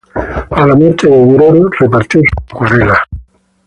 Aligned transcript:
A 0.49 0.65
la 0.65 0.73
muerte 0.73 1.07
de 1.07 1.23
Durero, 1.27 1.69
repartió 1.79 2.21
sus 2.21 2.45
acuarelas. 2.55 2.97